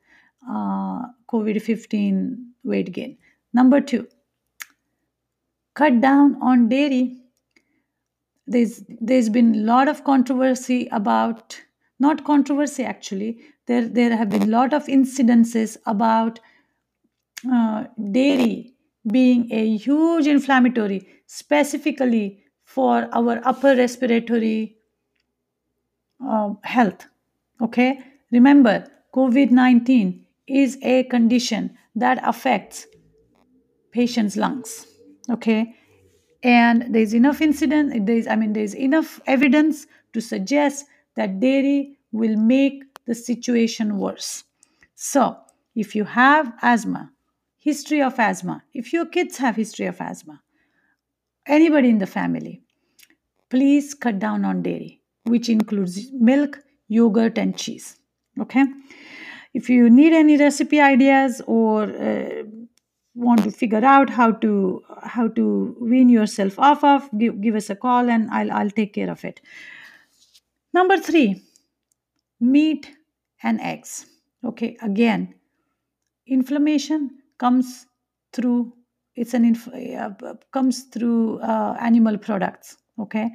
uh, 0.49 1.01
COVID 1.31 1.61
15 1.61 2.53
weight 2.63 2.91
gain. 2.91 3.17
Number 3.53 3.81
two, 3.81 4.07
cut 5.73 5.99
down 6.01 6.37
on 6.41 6.69
dairy. 6.69 7.17
There's, 8.45 8.83
there's 9.01 9.29
been 9.29 9.55
a 9.55 9.59
lot 9.59 9.87
of 9.87 10.03
controversy 10.03 10.87
about, 10.91 11.59
not 11.99 12.23
controversy 12.23 12.83
actually, 12.83 13.39
there, 13.65 13.87
there 13.87 14.15
have 14.15 14.29
been 14.29 14.43
a 14.43 14.47
lot 14.47 14.73
of 14.73 14.85
incidences 14.85 15.75
about 15.85 16.39
uh, 17.51 17.85
dairy 18.11 18.73
being 19.11 19.51
a 19.51 19.77
huge 19.77 20.27
inflammatory, 20.27 21.07
specifically 21.27 22.43
for 22.67 23.07
our 23.13 23.39
upper 23.47 23.75
respiratory 23.77 24.75
uh, 26.23 26.53
health. 26.63 27.07
Okay, 27.61 27.99
remember, 28.31 28.85
COVID 29.13 29.51
19 29.51 30.25
is 30.47 30.77
a 30.81 31.03
condition 31.03 31.77
that 31.95 32.19
affects 32.23 32.85
patient's 33.91 34.35
lungs. 34.35 34.85
Okay, 35.29 35.75
and 36.43 36.93
there's 36.93 37.13
enough 37.13 37.41
incident, 37.41 38.05
there's, 38.05 38.27
I 38.27 38.35
mean, 38.35 38.51
there's 38.51 38.75
enough 38.75 39.21
evidence 39.25 39.87
to 40.11 40.19
suggest 40.19 40.85
that 41.15 41.39
dairy 41.39 41.97
will 42.11 42.35
make 42.35 42.83
the 43.05 43.15
situation 43.15 43.97
worse. 43.97 44.43
So, 44.93 45.37
if 45.73 45.95
you 45.95 46.03
have 46.03 46.53
asthma, 46.61 47.11
history 47.57 48.01
of 48.01 48.19
asthma, 48.19 48.63
if 48.73 48.91
your 48.91 49.05
kids 49.05 49.37
have 49.37 49.55
history 49.55 49.85
of 49.85 50.01
asthma, 50.01 50.41
anybody 51.47 51.89
in 51.89 51.97
the 51.97 52.07
family, 52.07 52.61
please 53.49 53.93
cut 53.93 54.19
down 54.19 54.45
on 54.45 54.61
dairy, 54.61 55.01
which 55.23 55.49
includes 55.49 56.11
milk, 56.13 56.59
yogurt, 56.87 57.37
and 57.37 57.57
cheese. 57.57 57.97
okay 58.39 58.63
if 59.53 59.69
you 59.69 59.89
need 59.89 60.13
any 60.13 60.37
recipe 60.37 60.79
ideas 60.79 61.41
or 61.47 61.83
uh, 61.83 62.43
want 63.15 63.43
to 63.43 63.51
figure 63.51 63.83
out 63.83 64.09
how 64.09 64.31
to 64.31 64.51
how 65.03 65.27
to 65.27 65.75
wean 65.81 66.09
yourself 66.09 66.59
off 66.59 66.83
of 66.83 67.09
give, 67.17 67.41
give 67.41 67.55
us 67.55 67.69
a 67.69 67.75
call 67.75 68.09
and 68.09 68.29
I'll, 68.29 68.51
I'll 68.51 68.69
take 68.69 68.93
care 68.93 69.09
of 69.09 69.25
it 69.25 69.41
number 70.73 70.97
three 70.97 71.41
meat 72.39 72.91
and 73.41 73.59
eggs 73.61 74.05
okay 74.45 74.77
again 74.81 75.33
inflammation 76.27 77.09
comes 77.39 77.87
through 78.33 78.73
it's 79.17 79.33
an 79.33 79.43
inf- 79.43 79.67
uh, 79.73 80.33
comes 80.51 80.83
through 80.83 81.39
uh, 81.39 81.75
animal 81.81 82.17
products 82.17 82.77
okay? 82.99 83.29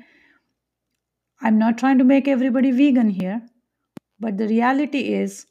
I'm 1.41 1.59
not 1.59 1.77
trying 1.77 1.99
to 1.99 2.05
make 2.05 2.29
everybody 2.29 2.71
vegan 2.71 3.11
here 3.11 3.43
but 4.21 4.39
the 4.39 4.47
reality 4.47 5.13
is 5.13 5.47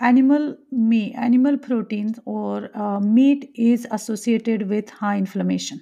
animal 0.00 0.56
meat 0.70 1.14
animal 1.16 1.56
proteins 1.56 2.18
or 2.26 2.70
uh, 2.76 3.00
meat 3.00 3.50
is 3.54 3.86
associated 3.90 4.68
with 4.68 4.90
high 4.90 5.16
inflammation 5.16 5.80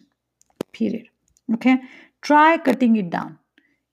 period 0.73 1.07
okay? 1.55 1.79
Try 2.23 2.59
cutting 2.59 2.95
it 2.97 3.11
down. 3.11 3.39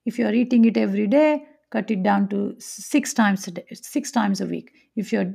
If 0.06 0.18
you 0.18 0.26
are 0.26 0.32
eating 0.32 0.64
it 0.64 0.76
every 0.76 1.08
day 1.08 1.44
cut 1.70 1.90
it 1.90 2.02
down 2.02 2.28
to 2.28 2.54
six 2.58 3.12
times 3.14 3.46
a 3.48 3.52
day 3.52 3.64
six 3.72 4.10
times 4.10 4.40
a 4.40 4.46
week. 4.46 4.72
If 4.96 5.12
you're 5.12 5.34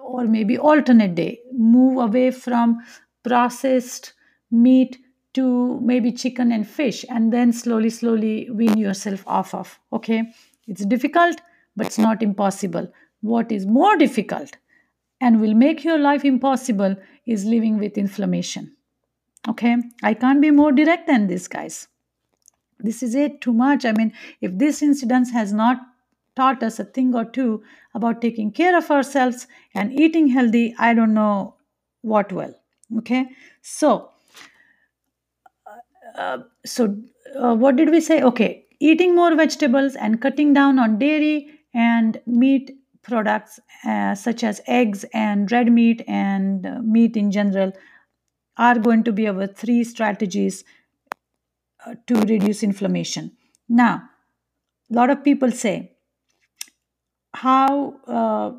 or 0.00 0.24
maybe 0.26 0.58
alternate 0.58 1.14
day 1.14 1.40
move 1.52 1.98
away 1.98 2.30
from 2.30 2.78
processed 3.26 4.12
meat 4.50 4.98
to 5.34 5.80
maybe 5.80 6.12
chicken 6.12 6.52
and 6.52 6.68
fish 6.68 7.04
and 7.08 7.32
then 7.32 7.52
slowly 7.52 7.90
slowly 7.90 8.48
wean 8.50 8.78
yourself 8.78 9.24
off 9.26 9.54
of 9.54 9.78
okay? 9.92 10.22
It's 10.66 10.84
difficult 10.84 11.40
but 11.76 11.86
it's 11.86 11.98
not 11.98 12.22
impossible. 12.22 12.90
What 13.20 13.52
is 13.52 13.66
more 13.66 13.96
difficult 13.96 14.56
and 15.20 15.40
will 15.40 15.54
make 15.54 15.84
your 15.84 15.98
life 15.98 16.24
impossible 16.24 16.96
is 17.26 17.44
living 17.44 17.78
with 17.78 17.98
inflammation 17.98 18.76
okay? 19.48 19.76
I 20.02 20.14
can't 20.14 20.40
be 20.40 20.50
more 20.50 20.72
direct 20.72 21.06
than 21.06 21.26
this 21.26 21.48
guys. 21.48 21.88
This 22.78 23.02
is 23.02 23.14
it 23.14 23.40
too 23.40 23.52
much. 23.52 23.84
I 23.84 23.92
mean 23.92 24.12
if 24.40 24.56
this 24.56 24.82
incident 24.82 25.30
has 25.32 25.52
not 25.52 25.78
taught 26.36 26.62
us 26.62 26.78
a 26.78 26.84
thing 26.84 27.14
or 27.14 27.24
two 27.24 27.62
about 27.94 28.20
taking 28.20 28.52
care 28.52 28.76
of 28.76 28.90
ourselves 28.90 29.46
and 29.74 29.98
eating 30.04 30.28
healthy 30.28 30.64
i 30.78 30.92
don't 30.94 31.14
know 31.14 31.54
what 32.02 32.32
will 32.32 32.54
okay. 32.98 33.26
So 33.62 34.10
uh, 36.16 36.38
so 36.64 36.96
uh, 37.38 37.54
what 37.54 37.76
did 37.76 37.90
we 37.90 38.00
say? 38.00 38.22
Okay. 38.22 38.64
Eating 38.78 39.14
more 39.14 39.34
vegetables 39.34 39.96
and 39.96 40.20
cutting 40.20 40.52
down 40.52 40.78
on 40.78 40.98
dairy 40.98 41.48
and 41.74 42.20
meat 42.26 42.72
products 43.02 43.60
uh, 43.84 44.14
such 44.14 44.42
as 44.44 44.60
eggs 44.66 45.04
and 45.14 45.50
red 45.50 45.72
meat 45.72 46.02
and 46.06 46.66
uh, 46.66 46.80
meat 46.82 47.16
in 47.16 47.30
general 47.30 47.72
are 48.58 48.78
going 48.78 49.04
to 49.04 49.12
be 49.12 49.28
our 49.28 49.46
three 49.46 49.84
strategies 49.84 50.64
uh, 51.86 51.94
to 52.06 52.14
reduce 52.22 52.62
inflammation. 52.62 53.32
Now, 53.68 54.02
a 54.90 54.94
lot 54.94 55.10
of 55.10 55.22
people 55.24 55.50
say, 55.50 55.92
how, 57.34 57.94
uh, 58.06 58.52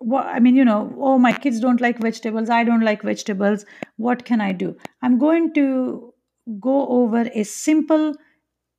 what, 0.00 0.26
I 0.26 0.40
mean, 0.40 0.56
you 0.56 0.64
know, 0.64 0.92
oh, 0.98 1.18
my 1.18 1.32
kids 1.32 1.60
don't 1.60 1.80
like 1.80 1.98
vegetables, 1.98 2.48
I 2.48 2.64
don't 2.64 2.80
like 2.80 3.02
vegetables, 3.02 3.64
what 3.96 4.24
can 4.24 4.40
I 4.40 4.52
do? 4.52 4.76
I'm 5.02 5.18
going 5.18 5.52
to 5.54 6.14
go 6.58 6.88
over 6.88 7.28
a 7.34 7.44
simple 7.44 8.14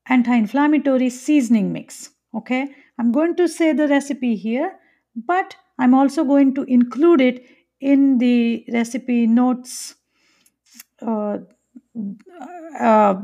anti 0.07 0.35
inflammatory 0.35 1.09
seasoning 1.09 1.71
mix. 1.71 2.09
Okay, 2.35 2.67
I'm 2.97 3.11
going 3.11 3.35
to 3.35 3.47
say 3.47 3.71
the 3.71 3.87
recipe 3.87 4.35
here, 4.35 4.73
but 5.15 5.55
I'm 5.77 5.93
also 5.93 6.23
going 6.23 6.55
to 6.55 6.63
include 6.63 7.21
it 7.21 7.45
in 7.79 8.17
the 8.17 8.65
recipe 8.73 9.27
notes. 9.27 9.95
Uh, 11.01 11.39
uh, 12.79 13.21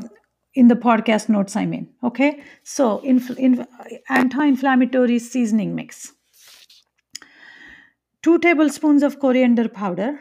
in 0.54 0.68
the 0.68 0.76
podcast 0.76 1.30
notes, 1.30 1.56
I 1.56 1.66
mean. 1.66 1.90
Okay, 2.04 2.44
so 2.64 3.00
in, 3.00 3.66
anti 4.10 4.46
inflammatory 4.46 5.20
seasoning 5.20 5.74
mix 5.74 6.14
2 8.24 8.40
tablespoons 8.40 9.04
of 9.04 9.20
coriander 9.20 9.70
powder, 9.70 10.20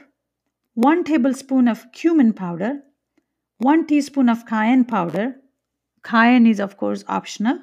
1 0.75 1.05
tablespoon 1.05 1.69
of 1.69 1.91
cumin 1.93 2.33
powder, 2.33 2.83
1 3.59 3.87
teaspoon 3.87 4.29
of 4.29 4.45
cayenne 4.47 4.85
powder. 4.85 5.37
Cayenne 6.03 6.47
is, 6.47 6.61
of 6.61 6.77
course, 6.77 7.05
optional. 7.09 7.59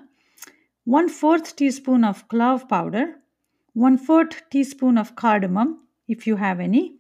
1 0.86 1.10
4th 1.10 1.56
teaspoon 1.56 2.04
of 2.04 2.28
clove 2.28 2.68
powder, 2.68 3.16
1 3.74 3.98
4th 4.06 4.42
teaspoon 4.50 4.98
of 4.98 5.16
cardamom, 5.16 5.88
if 6.08 6.28
you 6.28 6.36
have 6.36 6.60
any, 6.60 6.98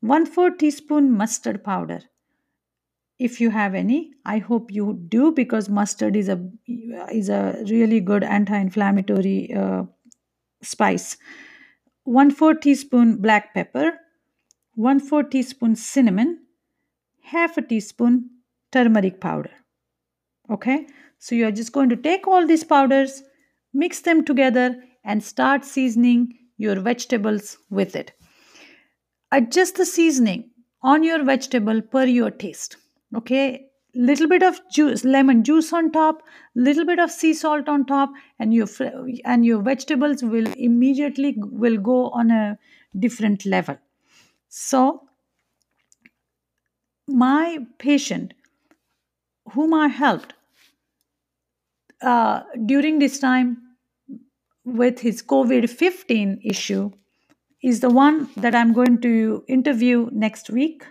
1 0.00 0.26
4 0.26 0.50
teaspoon 0.50 1.10
mustard 1.10 1.64
powder 1.64 2.00
if 3.18 3.40
you 3.40 3.50
have 3.50 3.74
any 3.74 4.12
i 4.24 4.38
hope 4.38 4.70
you 4.70 4.92
do 5.08 5.32
because 5.32 5.68
mustard 5.68 6.16
is 6.16 6.28
a 6.28 6.38
is 7.12 7.28
a 7.28 7.64
really 7.70 8.00
good 8.00 8.22
anti-inflammatory 8.22 9.52
uh, 9.54 9.82
spice 10.62 11.16
1 12.06 12.30
4 12.30 12.54
teaspoon 12.54 13.16
black 13.16 13.52
pepper 13.52 13.92
1 14.74 15.00
4 15.00 15.24
teaspoon 15.24 15.74
cinnamon 15.74 16.38
half 17.22 17.56
a 17.56 17.62
teaspoon 17.62 18.30
turmeric 18.70 19.20
powder. 19.20 19.50
Okay? 20.48 20.86
So 21.18 21.34
you 21.34 21.46
are 21.46 21.52
just 21.52 21.72
going 21.72 21.88
to 21.88 21.96
take 21.96 22.28
all 22.28 22.46
these 22.46 22.64
powders 22.64 23.22
mix 23.74 24.00
them 24.00 24.24
together 24.24 24.76
and 25.04 25.22
start 25.22 25.64
seasoning 25.64 26.32
your 26.56 26.80
vegetables 26.80 27.58
with 27.68 27.94
it. 27.94 28.12
Adjust 29.32 29.76
the 29.76 29.84
seasoning 29.84 30.50
on 30.82 31.02
your 31.02 31.24
vegetable 31.24 31.82
per 31.82 32.04
your 32.04 32.30
taste. 32.30 32.76
Okay 33.14 33.66
little 33.96 34.28
bit 34.28 34.42
of 34.42 34.60
juice 34.70 35.04
lemon 35.04 35.42
juice 35.42 35.72
on 35.72 35.90
top 35.90 36.22
little 36.54 36.84
bit 36.84 36.98
of 36.98 37.10
sea 37.10 37.32
salt 37.34 37.68
on 37.68 37.84
top 37.86 38.10
and 38.38 38.54
your 38.54 38.66
and 39.24 39.46
your 39.46 39.60
vegetables 39.62 40.22
will 40.22 40.46
immediately 40.56 41.34
will 41.38 41.76
go 41.76 42.10
on 42.10 42.30
a 42.30 42.58
different 42.98 43.46
level 43.46 43.76
so 44.48 45.02
my 47.08 47.58
patient 47.78 48.34
whom 49.52 49.72
i 49.74 49.86
helped 49.88 50.34
uh, 52.02 52.42
during 52.66 52.98
this 52.98 53.18
time 53.18 53.56
with 54.64 55.00
his 55.00 55.22
covid-15 55.22 56.38
issue 56.44 56.90
is 57.62 57.80
the 57.80 57.90
one 57.90 58.28
that 58.36 58.54
i'm 58.54 58.72
going 58.72 59.00
to 59.00 59.44
interview 59.48 60.08
next 60.12 60.50
week 60.50 60.84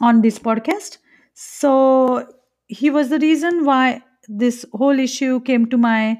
on 0.00 0.22
this 0.22 0.38
podcast. 0.38 0.98
So 1.38 2.26
he 2.66 2.88
was 2.88 3.10
the 3.10 3.18
reason 3.18 3.66
why 3.66 4.02
this 4.26 4.64
whole 4.72 4.98
issue 4.98 5.40
came 5.40 5.66
to 5.66 5.76
my 5.76 6.16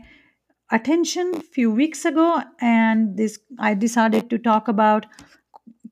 attention 0.71 1.33
a 1.37 1.41
few 1.41 1.71
weeks 1.71 2.05
ago 2.05 2.43
and 2.61 3.17
this 3.17 3.39
I 3.59 3.73
decided 3.73 4.29
to 4.29 4.37
talk 4.37 4.69
about 4.69 5.07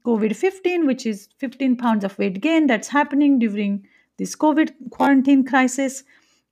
COVID-15 0.05 0.87
which 0.87 1.07
is 1.07 1.29
15 1.39 1.77
pounds 1.77 2.05
of 2.05 2.19
weight 2.19 2.43
gain 2.43 2.67
that's 2.67 2.89
happening 2.89 3.39
during 3.39 3.87
this 4.19 4.37
COVID 4.37 4.73
quarantine 4.91 5.43
crisis 5.47 6.05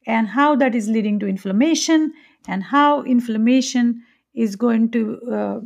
and 0.06 0.28
how 0.28 0.56
that 0.56 0.74
is 0.74 0.88
leading 0.88 1.18
to 1.18 1.26
inflammation 1.26 2.14
and 2.48 2.62
how 2.62 3.02
inflammation 3.02 4.02
is 4.34 4.56
going 4.56 4.90
to 4.92 5.20
uh, 5.30 5.60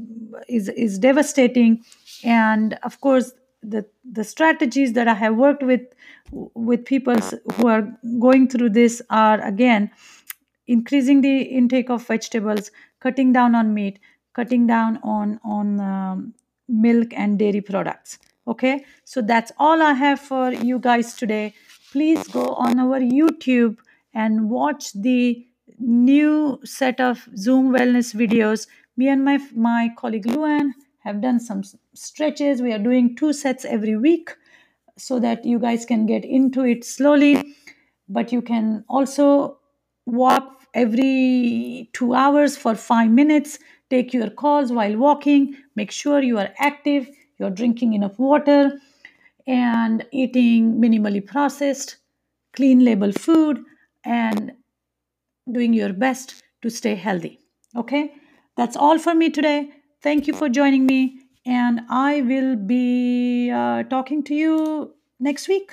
is 0.49 0.69
is 0.71 0.99
devastating. 0.99 1.85
And 2.25 2.77
of 2.83 3.01
course 3.01 3.33
the 3.63 3.87
the 4.05 4.25
strategies 4.25 4.95
that 4.95 5.07
I 5.07 5.15
have 5.15 5.37
worked 5.37 5.63
with 5.63 5.83
with 6.33 6.85
people 6.85 7.17
who 7.55 7.69
are 7.69 7.89
going 8.19 8.49
through 8.49 8.71
this 8.71 9.03
are 9.11 9.41
again 9.41 9.91
increasing 10.67 11.21
the 11.21 11.43
intake 11.43 11.91
of 11.91 12.07
vegetables, 12.07 12.71
cutting 13.01 13.33
down 13.33 13.55
on 13.55 13.73
meat, 13.73 13.99
cutting 14.35 14.67
down 14.67 14.99
on 15.03 15.41
on 15.45 15.81
um, 15.81 16.35
milk 16.69 17.09
and 17.13 17.39
dairy 17.39 17.61
products. 17.61 18.19
Okay, 18.49 18.85
so 19.05 19.23
that's 19.23 19.53
all 19.59 19.83
I 19.83 19.93
have 19.93 20.21
for 20.21 20.53
you 20.53 20.79
guys 20.79 21.15
today. 21.15 21.55
Please 21.93 22.27
go 22.29 22.55
on 22.55 22.79
our 22.79 23.01
YouTube 23.01 23.77
and 24.15 24.51
watch 24.51 24.93
the 24.93 25.45
new 25.79 26.61
set 26.65 27.01
of 27.01 27.29
Zoom 27.37 27.73
wellness 27.73 28.15
videos. 28.15 28.67
Me 28.97 29.09
and 29.09 29.25
my 29.25 29.39
my 29.55 29.91
colleague 29.97 30.27
Luan 30.27 30.75
have 31.01 31.21
done 31.21 31.39
some 31.41 31.63
stretches. 31.95 32.63
We 32.63 32.73
are 32.73 32.79
doing 32.79 33.15
two 33.17 33.33
sets 33.33 33.65
every 33.65 33.97
week 33.97 34.31
so 34.99 35.19
that 35.21 35.45
you 35.45 35.59
guys 35.59 35.85
can 35.85 36.07
get 36.07 36.25
into 36.25 36.65
it 36.65 36.85
slowly. 36.85 37.55
But 38.09 38.33
you 38.33 38.43
can 38.43 38.85
also 38.89 39.59
walk 40.07 40.63
every 40.75 41.91
two 41.93 42.15
hours 42.15 42.57
for 42.57 42.75
five 42.75 43.11
minutes. 43.11 43.59
Take 43.91 44.13
your 44.13 44.31
calls 44.31 44.73
while 44.73 44.97
walking. 44.97 45.57
Make 45.75 45.91
sure 45.91 46.23
you 46.23 46.39
are 46.39 46.51
active, 46.59 47.09
you're 47.39 47.51
drinking 47.51 47.95
enough 47.95 48.19
water, 48.19 48.73
and 49.47 50.05
eating 50.13 50.81
minimally 50.81 51.25
processed, 51.25 51.97
clean 52.55 52.85
label 52.85 53.13
food, 53.13 53.63
and 54.05 54.53
doing 55.51 55.73
your 55.73 55.93
best 55.93 56.43
to 56.63 56.71
stay 56.71 56.95
healthy. 56.95 57.41
Okay? 57.77 58.15
That's 58.57 58.77
all 58.77 58.99
for 58.99 59.15
me 59.15 59.31
today. 59.31 59.71
Thank 60.03 60.27
you 60.27 60.35
for 60.35 60.49
joining 60.49 60.87
me, 60.87 61.21
and 61.47 61.83
I 61.89 62.23
will 62.23 62.57
be 62.57 63.51
uh, 63.51 63.85
talking 63.85 64.25
to 64.25 64.35
you 64.35 64.95
next 65.21 65.49
week. 65.49 65.73